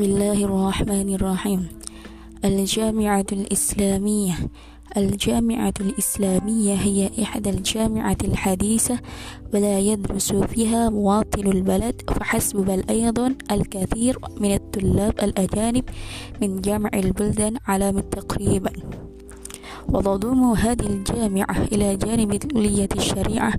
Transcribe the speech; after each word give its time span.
بسم 0.00 0.12
الله 0.12 0.44
الرحمن 0.44 1.14
الرحيم. 1.14 1.68
الجامعة 2.44 3.26
الإسلامية. 3.32 4.34
الجامعة 4.96 5.74
الإسلامية 5.80 6.74
هي 6.74 7.10
إحدى 7.22 7.50
الجامعات 7.50 8.24
الحديثة 8.24 8.98
ولا 9.54 9.78
يدرس 9.78 10.32
فيها 10.32 10.88
مواطن 10.88 11.46
البلد 11.46 12.02
فحسب 12.08 12.56
بل 12.64 12.84
أيضا 12.90 13.34
الكثير 13.50 14.18
من 14.40 14.54
الطلاب 14.54 15.14
الأجانب 15.22 15.84
من 16.40 16.60
جامع 16.60 16.90
البلدان 16.94 17.56
على 17.68 18.02
تقريبا. 18.10 18.72
وتضم 19.88 20.44
هذه 20.44 20.86
الجامعة 20.86 21.56
إلى 21.72 21.96
جانب 21.96 22.34
كلية 22.36 22.88
الشريعة 22.96 23.52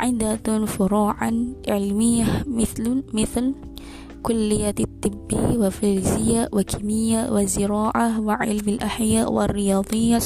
عدة 0.00 0.66
فروعا 0.66 1.54
علمية 1.68 2.44
مثل 2.46 3.02
مثل 3.12 3.54
كلية 4.22 4.74
الطب 4.80 5.32
وفيزياء 5.58 6.48
وكيمياء 6.58 7.34
وزراعة 7.34 8.20
وعلم 8.20 8.68
الأحياء 8.68 9.32
والرياضيات 9.32 10.24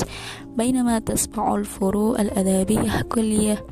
بينما 0.57 0.98
تسمع 0.98 1.55
الفروع 1.55 2.20
الأدبية 2.20 3.03
كلية 3.03 3.65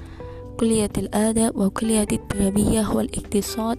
كلية 0.60 0.90
الآداب 0.98 1.56
وكلية 1.56 2.06
التربية 2.12 2.88
والاقتصاد 2.94 3.78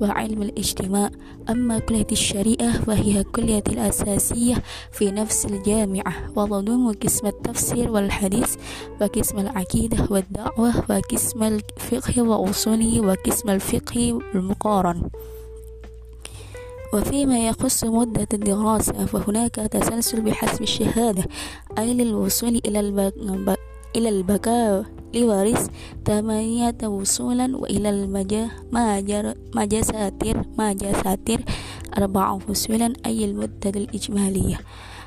وعلم 0.00 0.42
الاجتماع. 0.42 1.10
أما 1.50 1.78
كلية 1.78 2.06
الشريعة 2.12 2.72
فهي 2.72 3.24
كلية 3.24 3.62
الأساسية 3.68 4.54
في 4.92 5.10
نفس 5.10 5.46
الجامعة 5.46 6.12
وتضم 6.36 6.92
قسم 6.92 7.26
التفسير 7.26 7.90
والحديث 7.90 8.56
وقسم 9.00 9.38
العقيدة 9.38 10.06
والدعوة 10.10 10.76
وقسم 10.90 11.42
الفقه 11.42 12.22
وأصوله 12.22 13.00
وقسم 13.00 13.50
الفقه 13.50 14.18
المقارن. 14.34 15.02
وفيما 16.94 17.48
يخص 17.48 17.84
مدة 17.84 18.28
الدراسة 18.34 19.06
فهناك 19.06 19.54
تسلسل 19.54 20.20
بحسب 20.20 20.62
الشهادة. 20.62 21.24
أي 21.78 21.94
للوصول 21.94 22.60
إلى 22.66 22.80
البك... 22.80 23.14
إلى 23.96 24.08
البكالوريوس 24.08 25.66
ثمانية 26.06 26.78
وصولا 26.84 27.56
وإلى 27.56 27.90
المجا 27.90 28.48
ماجر 28.72 29.34
ماجستير 29.54 30.42
ماجستير 30.58 31.44
أربع 31.98 32.38
فصولا 32.38 32.92
أي 33.06 33.24
المدة 33.24 33.70
الإجمالية. 33.70 34.60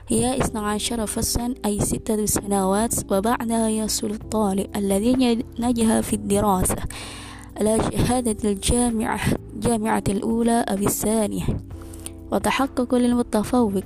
هي 0.07 0.37
اثنا 0.37 0.59
عشر 0.59 1.05
فصلا 1.05 1.53
أي 1.65 1.79
ستة 1.79 2.25
سنوات 2.25 3.11
وبعدها 3.11 3.69
يصل 3.69 4.11
الطالب 4.11 4.67
الذي 4.75 5.43
نجح 5.59 5.99
في 5.99 6.13
الدراسة. 6.13 6.75
على 7.57 7.77
شهادة 7.91 8.49
الجامعة 8.51 9.19
جامعة 9.55 10.03
الأولى 10.09 10.65
أو 10.69 10.75
الثانية. 10.75 11.66
وتحقق 12.31 12.95
للمتفوق 12.95 13.83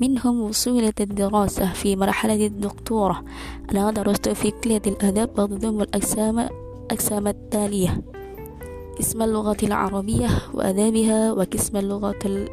منهم 0.00 0.40
وصولة 0.40 0.92
الدراسة 1.00 1.72
في 1.72 1.96
مرحلة 1.96 2.46
الدكتورة 2.46 3.24
أنا 3.70 3.90
درست 3.90 4.28
في 4.28 4.50
كلية 4.50 4.82
الأدب 4.86 5.38
وتضم 5.38 5.80
الأقسام 5.80 6.48
أقسام 6.90 7.28
التالية. 7.28 8.02
قسم 8.98 9.22
اللغة 9.22 9.56
العربية 9.62 10.28
وأدابها 10.54 11.32
وقسم 11.32 11.76
اللغة 11.76 12.48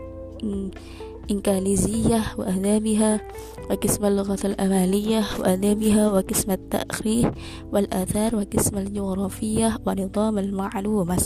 الإنجليزية 1.29 2.21
وأدابها 2.37 3.21
وقسم 3.69 4.05
اللغة 4.05 4.39
الأمالية 4.45 5.23
وأدابها 5.39 6.11
وقسم 6.11 6.51
التأخير 6.51 7.31
والآثار 7.73 8.35
وقسم 8.35 8.77
الجغرافية 8.77 9.77
ونظام 9.87 10.37
المعلومات 10.37 11.23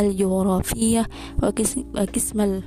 الجغرافية 0.00 1.06
وقسم 1.42 2.60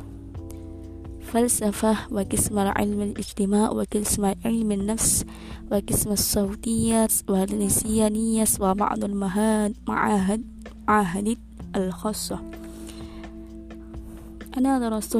الفلسفة 1.36 1.97
وقسم 2.12 2.59
علم 2.59 3.02
الاجتماع 3.02 3.69
وقسم 3.72 4.25
علم 4.46 4.72
النفس 4.72 5.25
وقسم 5.72 6.12
الصوتية 6.12 7.08
والنسيانية 7.30 8.46
وبعض 8.59 9.03
المعاهد 9.03 10.44
معاهد 10.88 11.38
الخاصة. 11.75 12.40
أنا 14.58 14.80
درست 14.80 15.16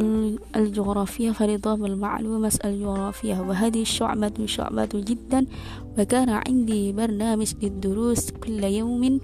الجغرافيا 0.56 1.32
فنظام 1.32 1.86
المعلومة 1.86 2.60
الجغرافية 2.66 3.42
وهذه 3.42 3.82
الشعبة 3.82 4.46
شعبة 4.46 4.90
جدا 4.94 5.46
وكان 6.00 6.30
عندي 6.30 6.92
برنامج 6.92 7.54
للدروس 7.64 8.32
كل 8.32 8.64
يوم 8.64 9.20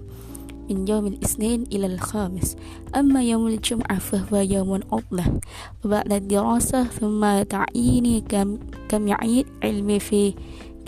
من 0.70 0.88
يوم 0.88 1.06
الاثنين 1.06 1.62
إلى 1.62 1.86
الخامس. 1.86 2.56
أما 2.96 3.22
يوم 3.22 3.46
الجمعة 3.46 3.98
فهو 3.98 4.40
يوم 4.40 4.80
عطلة. 4.92 5.40
وبعد 5.84 6.12
الدراسة 6.12 6.84
ثم 6.84 7.42
تعييني 7.42 8.20
كم 8.88 9.08
يعيد 9.08 9.46
علمي 9.62 10.00
في 10.00 10.34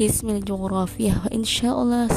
قسم 0.01 0.29
الجغرافيا. 0.29 1.15
وإن 1.25 1.45
شاء 1.45 1.83
الله 1.83 2.09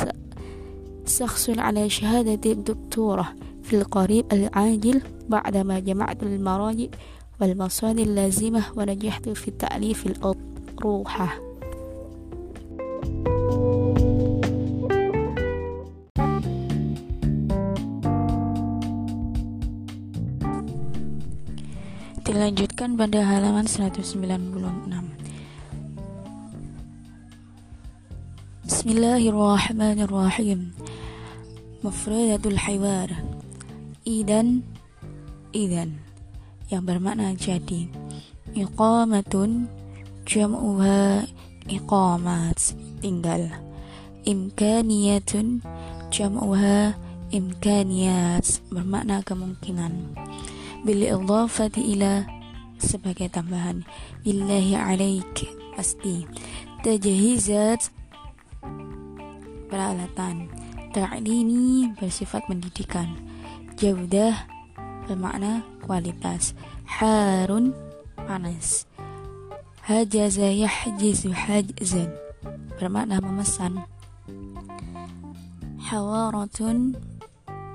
سأحصل 1.05 1.59
على 1.59 1.89
شهادة 1.89 2.51
الدكتورة 2.51 3.33
في 3.63 3.75
القريب 3.75 4.25
العاجل 4.33 5.01
بعدما 5.29 5.79
جمعت 5.79 6.23
المراجع 6.23 6.87
والمصادر 7.41 8.03
اللازمة 8.03 8.63
ونجحت 8.77 9.29
في 9.29 9.51
تأليف 9.51 10.05
الأطروحة. 10.07 11.52
Dilanjutkan 22.23 22.95
pada 22.95 23.19
halaman 23.19 23.67
196 23.67 24.15
Bismillahirrahmanirrahim. 28.63 30.71
Mufradatul 31.83 32.55
Haywar. 32.63 33.11
Idan 34.07 34.63
Idan. 35.51 35.99
Yang 36.71 36.83
bermakna 36.87 37.35
jadi. 37.35 37.91
Iqamatun 38.55 39.67
Jam'uha 40.23 41.27
Iqamat 41.67 42.55
Tinggal. 43.03 43.51
Imkaniyatun 44.23 45.59
Jam'uha 46.07 46.95
Imkaniyat 47.35 48.63
Bermakna 48.71 49.19
kemungkinan 49.27 50.15
bilidhafati 50.83 51.81
ila 51.95 52.27
sebagai 52.77 53.31
tambahan. 53.31 53.87
Billahi 54.21 54.75
alaik. 54.75 55.47
Pasti. 55.73 56.27
Tajhizat 56.83 57.89
peralatan. 59.71 60.51
Ta'lini 60.93 61.89
bersifat 61.97 62.45
pendidikan 62.45 63.17
jaudah 63.81 64.45
bermakna 65.09 65.65
kualitas. 65.81 66.53
Harun 66.85 67.73
panas. 68.13 68.85
Hajaza 69.81 70.53
yahjizu 70.53 71.33
hajzan. 71.33 72.13
Bermakna 72.77 73.17
memesan. 73.23 73.81
Hawaratun 75.89 76.93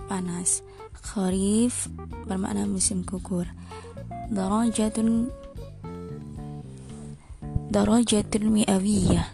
panas 0.07 0.63
kharif 1.09 1.89
bermakna 2.29 2.69
musim 2.69 3.01
gugur. 3.01 3.49
Darajatun 4.29 5.33
darajatun 7.73 8.45
mi'awiyah 8.53 9.25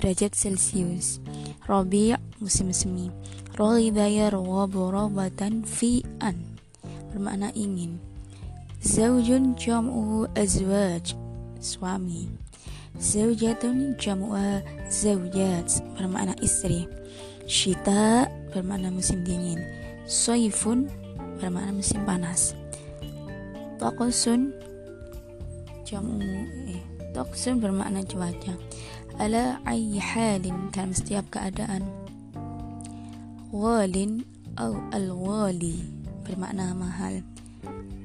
derajat 0.00 0.32
celcius 0.32 1.20
rabi' 1.68 2.16
musim 2.40 2.72
semi. 2.72 3.12
Raghida 3.52 4.08
yarghabu 4.08 4.88
rabatan 4.88 5.68
fi 5.68 6.00
an 6.24 6.56
bermakna 7.12 7.52
ingin. 7.52 8.00
Zaujun 8.80 9.52
jam'u 9.60 10.24
azwaj 10.32 11.12
suami. 11.60 12.32
Zaujatun 12.96 14.00
jam'u 14.00 14.32
zaujat 14.88 15.84
bermakna 16.00 16.32
istri. 16.40 16.88
Shita 17.44 18.24
bermakna 18.56 18.88
musim 18.88 19.20
dingin. 19.20 19.60
Soifun 20.08 20.88
bermakna 21.40 21.72
musim 21.72 22.04
panas. 22.04 22.52
Toksun 23.80 24.52
jamu 25.88 26.20
eh 26.68 26.84
Toksun 27.16 27.64
bermakna 27.64 28.04
cuaca. 28.04 28.52
Ala 29.16 29.56
ayyi 29.64 29.96
halin 29.96 30.68
dalam 30.68 30.92
setiap 30.92 31.24
keadaan. 31.32 31.88
Walin 33.50 34.22
atau 34.54 34.76
al-wali 34.92 35.80
bermakna 36.28 36.76
mahal. 36.76 37.24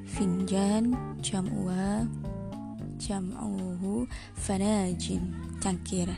Finjan 0.08 0.96
jam'uha 1.20 2.08
jam'uhu 2.96 4.08
fanajin 4.32 5.36
cangkir 5.60 6.08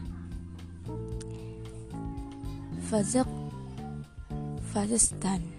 fazak 2.87 3.27
fazistan 4.71 5.58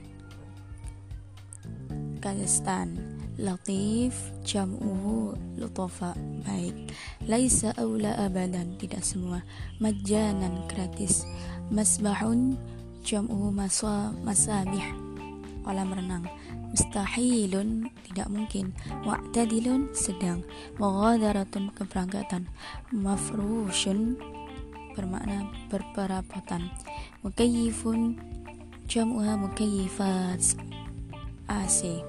Kazakhstan 2.29 2.93
Latif 3.41 4.13
jam'uhu 4.45 5.33
lutofa 5.57 6.13
baik. 6.45 6.93
Laisa 7.25 7.73
aula 7.73 8.13
abadan 8.21 8.77
tidak 8.77 9.01
semua. 9.01 9.41
Majanan 9.81 10.69
gratis. 10.69 11.25
Masbahun 11.73 12.53
jam'uhu 13.01 13.49
maswa 13.49 14.13
masabih. 14.21 14.85
Kolam 15.65 15.89
renang. 15.89 16.29
Mustahilun 16.69 17.89
tidak 18.05 18.29
mungkin. 18.29 18.77
Mu'tadilun 19.01 19.89
sedang. 19.97 20.45
Mughadaratun 20.77 21.73
keberangkatan. 21.73 22.45
Mafrushun 22.93 24.21
bermakna 24.93 25.49
berperabotan. 25.73 26.69
Mukayyifun 27.25 28.21
jam'uha 28.85 29.33
mukayyifat. 29.33 30.61
AC 31.49 32.05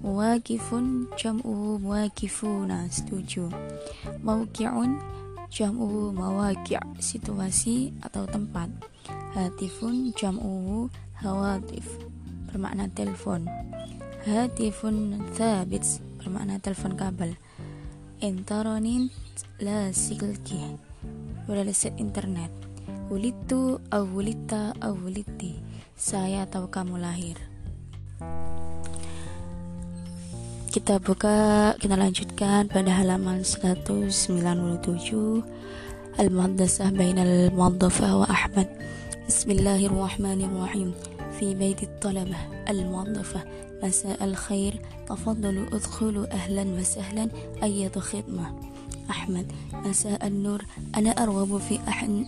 Muwakifun 0.00 1.12
jam'uhu 1.12 1.76
muwakifuna 1.76 2.88
setuju. 2.88 3.52
Mauki'un 4.24 4.96
jam'uhu 5.52 6.16
mawaki' 6.16 6.80
situasi 6.96 7.92
atau 8.00 8.24
tempat. 8.24 8.72
Hatifun 9.36 10.16
jam'uhu 10.16 10.88
hawatif 11.20 11.84
bermakna 12.48 12.88
telepon. 12.96 13.44
Hatifun 14.24 15.20
thabit 15.36 15.84
bermakna 16.16 16.56
telepon 16.64 16.96
kabel. 16.96 17.36
Intaronin 18.24 19.12
la 19.60 19.92
silki 19.92 20.80
beralasan 21.44 22.00
internet. 22.00 22.48
Wulitu 23.12 23.82
awulita 23.90 24.70
awuliti 24.80 25.58
Saya 25.98 26.46
tahu 26.46 26.70
kamu 26.70 27.02
lahir 27.02 27.36
kita 30.70 31.02
buka 31.02 31.74
kita 31.82 31.98
lanjutkan 31.98 32.70
pada 32.70 32.94
halaman 32.94 33.42
197 33.42 34.22
Al-Madrasah 36.14 36.94
Bainal 36.94 37.50
Muwaddafah 37.50 38.22
wa 38.22 38.26
Ahmad. 38.30 38.70
Bismillahirrahmanirrahim. 39.26 40.94
في 41.40 41.54
بيت 41.56 41.82
الطلبة 41.82 42.36
الموظفة 42.68 43.40
مساء 43.82 44.24
الخير 44.24 44.80
تفضلوا 45.08 45.66
ادخلوا 45.72 46.26
أهلا 46.32 46.64
وسهلا 46.76 47.28
أية 47.62 47.96
خدمة 47.96 48.52
أحمد 49.10 49.46
مساء 49.72 50.26
النور 50.26 50.60
أنا 50.96 51.10
أرغب 51.10 51.58
في 51.58 51.80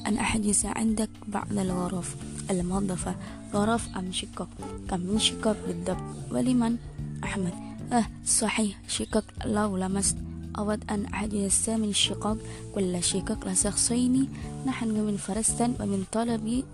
أن 0.09 0.17
أحجز 0.17 0.67
عندك 0.67 1.11
بعض 1.29 1.53
الغرف 1.53 2.17
الموظفة 2.51 3.15
غرف 3.53 3.83
أم 3.97 4.13
شقق 4.13 4.49
كم 4.89 5.01
من 5.01 5.19
شقق 5.19 5.57
بالضبط 5.69 6.33
ولمن 6.33 6.77
أحمد 7.25 7.72
آه 7.93 8.05
صحيح. 8.27 8.79
شقق 8.89 9.25
لو 9.45 9.77
لمست 9.77 10.17
أود 10.59 10.91
أن 10.91 11.05
أحجز 11.05 11.71
من 11.71 11.89
الشقق 11.89 12.39
كل 12.75 13.03
شقق 13.03 13.49
لشخصين. 13.49 14.29
نحن 14.67 14.89
من 14.89 15.17
فرنسا 15.17 15.75
ومن 15.81 16.05
طلب 16.13 16.65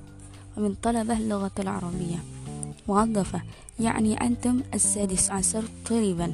ومن 0.57 0.75
طلبة 0.83 1.19
اللغة 1.19 1.51
العربية. 1.59 2.19
موظفة. 2.89 3.43
يعني 3.81 4.21
أنتم 4.21 4.61
السادس 4.75 5.31
عشر 5.31 5.65
طالبا. 5.87 6.33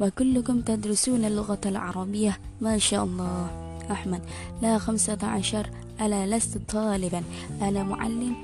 وكلكم 0.00 0.60
تدرسون 0.60 1.24
اللغة 1.24 1.60
العربية. 1.66 2.38
ما 2.60 2.78
شاء 2.78 3.04
الله. 3.04 3.50
أحمد. 3.90 4.22
لا 4.62 4.78
خمسة 4.78 5.18
عشر. 5.22 5.70
أنا 6.00 6.36
لست 6.36 6.58
طالبا. 6.68 7.22
أنا 7.62 7.82
معلم. 7.82 8.34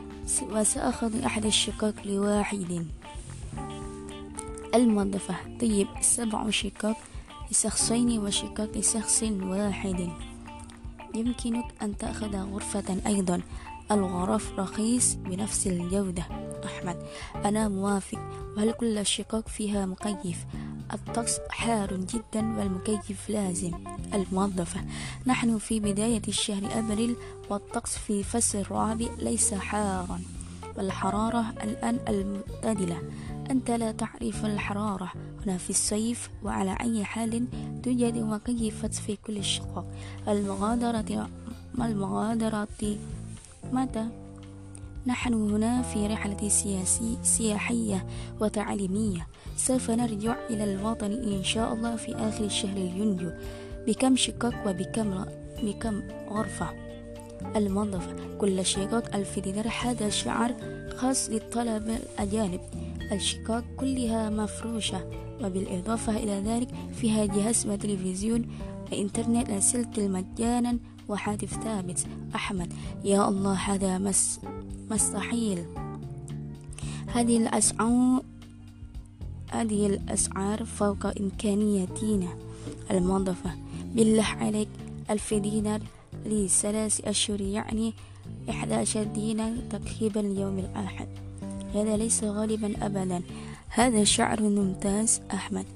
وسأخذ 0.53 1.23
أحد 1.23 1.47
الشقق 1.47 1.95
لواحد. 2.05 2.87
الموظفة 4.75 5.35
طيب 5.61 5.87
سبع 6.01 6.51
شقق 6.51 6.97
لشخصين 7.51 8.19
وشقق 8.19 8.77
لشخص 8.77 9.23
واحد. 9.23 10.09
يمكنك 11.15 11.65
أن 11.83 11.97
تأخذ 11.97 12.37
غرفة 12.37 12.97
أيضا. 13.07 13.41
الغرف 13.91 14.53
رخيص 14.59 15.15
بنفس 15.15 15.67
الجودة. 15.67 16.23
أحمد 16.65 16.97
أنا 17.45 17.69
موافق. 17.69 18.19
وهل 18.57 18.73
كل 18.73 19.07
شقق 19.07 19.49
فيها 19.49 19.87
مكيف؟ 19.87 20.45
الطقس 20.93 21.39
حار 21.51 21.97
جدا 21.97 22.59
والمكيف 22.59 23.31
لازم. 23.31 23.73
الموظفة 24.15 24.81
نحن 25.27 25.59
في 25.59 25.81
بداية 25.81 26.23
الشهر 26.29 26.79
أبريل 26.79 27.17
والطقس 27.51 27.99
في 27.99 28.23
فصل 28.23 28.59
الرابع 28.59 29.09
ليس 29.19 29.55
حارا. 29.55 30.21
والحرارة 30.77 31.45
الآن 31.63 31.99
المعتدلة. 32.09 33.03
أنت 33.51 33.71
لا 33.71 33.93
تعرف 33.93 34.45
الحرارة. 34.45 35.13
هنا 35.47 35.57
في 35.59 35.71
الصيف 35.71 36.31
وعلى 36.43 36.77
أي 36.81 37.05
حال 37.05 37.47
توجد 37.83 38.19
مكيفات 38.19 38.95
في 38.95 39.17
كل 39.17 39.37
الشقق. 39.37 39.85
المغادرة 40.29 41.29
ما 41.75 41.87
المغادرة؟ 41.87 42.69
متى؟ 43.73 44.07
نحن 45.07 45.35
هنا 45.35 45.83
في 45.83 46.07
رحلة 46.07 46.49
سياسي 46.49 47.19
سياحية 47.23 48.07
وتعليمية. 48.41 49.27
سوف 49.57 49.91
نرجع 49.91 50.37
إلى 50.51 50.65
الوطن 50.65 51.13
إن 51.13 51.45
شاء 51.45 51.73
الله 51.73 51.97
في 51.97 52.15
آخر 52.15 52.45
الشهر 52.45 52.77
اليونيو. 52.77 53.33
بكم 53.87 54.17
شقق 54.17 54.55
وبكم 54.67 55.25
بكم 55.63 56.03
غرفة؟ 56.31 56.92
المنظفة 57.57 58.17
كل 58.39 58.67
شقق 58.67 59.17
ألف 59.17 59.39
دينار. 59.39 59.69
هذا 59.83 60.09
شعر 60.09 60.55
خاص 60.97 61.31
للطلبة 61.31 61.97
الأجانب. 61.97 62.61
الشقق 63.13 63.65
كلها 63.77 64.31
مفروشة 64.31 65.05
وبالإضافة 65.45 66.17
إلى 66.17 66.41
ذلك 66.41 66.69
فيها 66.93 67.25
جهاز 67.27 67.67
وتلفزيون 67.67 68.47
وإنترنت 68.93 69.49
لاسلك 69.49 69.99
مجانا 69.99 70.79
وهاتف 71.09 71.65
ثابت. 71.65 72.07
أحمد 72.35 72.73
يا 73.05 73.29
الله 73.29 73.53
هذا 73.53 73.99
مس 73.99 74.41
مستحيل. 74.91 75.67
هذه 77.07 77.37
الأسعار 77.37 78.23
هذه 79.51 79.87
الأسعار 79.87 80.65
فوق 80.65 81.07
إمكانياتنا 81.21 82.29
الموظفة 82.91 83.51
بالله 83.95 84.25
عليك 84.25 84.69
ألف 85.11 85.35
دينار. 85.35 85.81
لثلاث 86.27 87.01
أشهر 87.01 87.41
يعني 87.41 87.95
عشر 88.49 89.03
دينار 89.03 89.53
تقريبا 89.71 90.21
اليوم 90.21 90.59
الأحد. 90.59 91.09
هذا 91.75 91.97
ليس 91.97 92.25
غالبا 92.25 92.87
أبدا. 92.87 93.23
هذا 93.69 94.05
شعر 94.05 94.43
ممتاز 94.43 95.21
أحمد. 95.35 95.67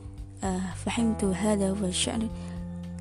آه 0.44 0.74
فهمت 0.84 1.24
هذا 1.24 1.70
هو 1.70 1.84
الشعر 1.84 2.28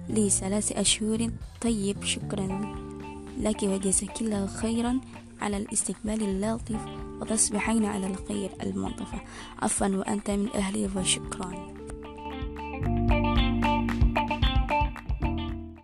لثلاث 0.10 0.72
أشهر. 0.72 1.30
طيب 1.62 2.04
شكرا 2.04 2.76
لك 3.42 3.64
وجزاك 3.64 4.22
الله 4.22 4.48
خيرا 4.48 5.00
على 5.42 5.58
الاستقبال 5.58 6.24
اللطيف 6.24 6.80
وتصبحين 7.22 7.86
على 7.86 8.08
الخير 8.08 8.50
المنطفة 8.64 9.20
عفوا 9.62 9.88
وأنت 9.88 10.32
من 10.32 10.50
أهلي 10.56 10.90
وشكرا. 10.96 11.76